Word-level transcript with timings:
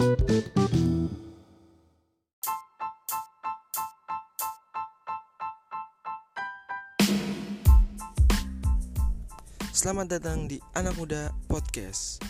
Selamat 0.00 0.16
datang 10.08 10.48
di 10.48 10.56
Anak 10.72 10.96
Muda 10.96 11.28
Podcast. 11.44 12.24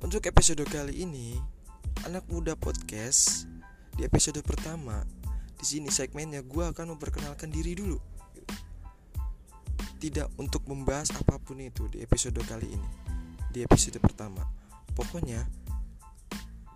Untuk 0.00 0.24
episode 0.24 0.64
kali 0.64 1.04
ini, 1.04 1.36
Anak 2.08 2.24
Muda 2.32 2.56
Podcast 2.56 3.44
di 3.92 4.08
episode 4.08 4.40
pertama, 4.40 5.04
di 5.60 5.68
sini 5.68 5.92
segmennya 5.92 6.40
gue 6.48 6.64
akan 6.64 6.96
memperkenalkan 6.96 7.52
diri 7.52 7.76
dulu. 7.76 8.00
Tidak 10.00 10.32
untuk 10.40 10.64
membahas 10.64 11.12
apa 11.12 11.36
pun 11.36 11.60
itu 11.60 11.92
di 11.92 12.00
episode 12.00 12.40
kali 12.48 12.72
ini, 12.72 12.88
di 13.52 13.60
episode 13.60 14.00
pertama. 14.00 14.48
Pokoknya, 14.96 15.44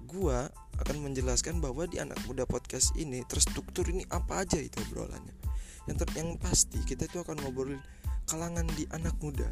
gue 0.08 0.38
akan 0.80 0.96
menjelaskan 1.04 1.60
bahwa 1.60 1.84
di 1.84 2.00
Anak 2.00 2.16
Muda 2.24 2.48
Podcast 2.48 2.96
ini 2.96 3.20
terstruktur 3.28 3.84
ini 3.92 4.08
apa 4.08 4.40
aja 4.40 4.56
itu 4.56 4.80
obrolannya. 4.88 5.36
Yang 5.84 6.04
ter 6.04 6.08
yang 6.24 6.40
pasti 6.40 6.80
kita 6.80 7.04
itu 7.04 7.20
akan 7.20 7.36
ngobrolin 7.44 7.80
kalangan 8.24 8.64
di 8.72 8.88
anak 8.88 9.16
muda, 9.20 9.48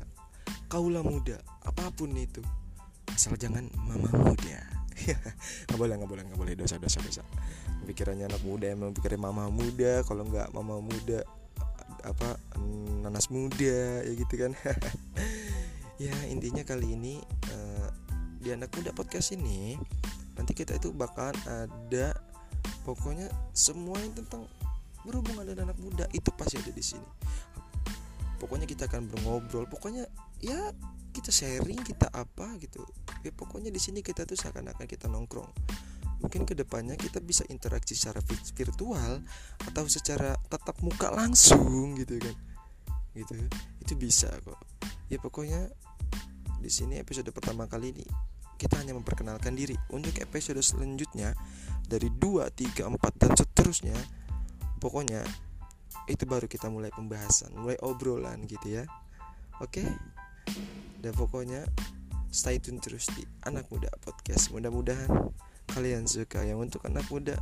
kaula 0.72 1.04
muda, 1.04 1.36
apa 1.60 1.92
pun 1.92 2.16
itu. 2.16 2.40
Asal 3.12 3.36
jangan 3.36 3.68
mama 3.84 4.08
muda. 4.16 4.60
nggak 5.68 5.76
boleh, 5.76 5.94
nggak 6.00 6.10
boleh, 6.10 6.22
nggak 6.24 6.40
boleh 6.40 6.54
dosa, 6.56 6.80
dosa, 6.80 7.04
dosa. 7.04 7.22
Pikirannya 7.84 8.32
anak 8.32 8.40
muda 8.40 8.72
emang 8.72 8.96
pikirin 8.96 9.20
mama 9.20 9.52
muda, 9.52 10.00
kalau 10.08 10.24
nggak 10.24 10.56
mama 10.56 10.80
muda 10.80 11.20
apa 12.06 12.38
nanas 13.04 13.28
muda 13.28 14.04
ya 14.04 14.12
gitu 14.16 14.34
kan. 14.40 14.56
ya 16.04 16.12
intinya 16.28 16.64
kali 16.64 16.96
ini 16.96 17.20
uh, 17.52 17.88
di 18.40 18.52
anak 18.52 18.72
muda 18.76 18.92
podcast 18.92 19.32
ini 19.32 19.80
nanti 20.36 20.52
kita 20.52 20.76
itu 20.76 20.92
bakalan 20.92 21.36
ada 21.48 22.14
pokoknya 22.84 23.26
semua 23.56 23.98
yang 23.98 24.14
tentang 24.14 24.46
berhubungan 25.02 25.46
dengan 25.46 25.70
anak 25.70 25.78
muda 25.80 26.04
itu 26.12 26.28
pasti 26.34 26.60
ada 26.60 26.70
di 26.70 26.84
sini. 26.84 27.08
Pokoknya 28.36 28.68
kita 28.68 28.86
akan 28.90 29.08
berngobrol 29.08 29.64
pokoknya 29.66 30.04
ya 30.44 30.70
kita 31.14 31.32
sharing 31.32 31.80
kita 31.80 32.12
apa 32.12 32.60
gitu. 32.60 32.84
Ya 33.24 33.32
pokoknya 33.32 33.72
di 33.72 33.80
sini 33.80 34.04
kita 34.04 34.28
tuh 34.28 34.36
seakan-akan 34.36 34.84
kita 34.84 35.08
nongkrong. 35.08 35.48
Mungkin 36.20 36.44
ke 36.44 36.52
depannya 36.52 36.96
kita 37.00 37.20
bisa 37.24 37.48
interaksi 37.48 37.96
secara 37.96 38.20
virtual 38.56 39.24
atau 39.64 39.84
secara 39.88 40.36
tatap 40.52 40.76
muka 40.84 41.08
langsung 41.14 41.96
gitu 41.96 42.20
kan. 42.20 42.36
Gitu. 43.16 43.32
Itu 43.80 43.92
bisa 43.96 44.28
kok. 44.44 44.60
Ya 45.08 45.16
pokoknya 45.16 45.72
di 46.60 46.68
sini 46.68 47.00
episode 47.00 47.30
pertama 47.32 47.64
kali 47.70 47.94
ini 47.94 48.06
kita 48.56 48.80
hanya 48.80 48.96
memperkenalkan 48.96 49.52
diri 49.52 49.76
untuk 49.92 50.16
episode 50.20 50.60
selanjutnya 50.64 51.36
dari 51.86 52.08
2, 52.08 52.48
3, 52.50 52.88
4 52.88 53.20
dan 53.20 53.32
seterusnya. 53.36 53.96
Pokoknya 54.80 55.22
itu 56.06 56.24
baru 56.24 56.46
kita 56.46 56.70
mulai 56.70 56.90
pembahasan 56.92 57.52
mulai 57.54 57.76
obrolan 57.84 58.44
gitu 58.48 58.80
ya. 58.80 58.84
Oke? 59.60 59.84
Dan 61.00 61.12
pokoknya 61.12 61.64
stay 62.32 62.60
tune 62.60 62.80
terus 62.80 63.08
di 63.12 63.22
anak 63.44 63.68
muda 63.68 63.88
podcast. 64.02 64.52
Mudah-mudahan 64.52 65.32
kalian 65.72 66.08
suka 66.08 66.44
yang 66.44 66.60
untuk 66.60 66.84
anak 66.84 67.06
muda. 67.12 67.36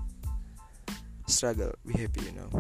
Struggle 1.25 1.73
be 1.89 1.97
happy 1.97 2.21
you 2.21 2.37
know 2.37 2.53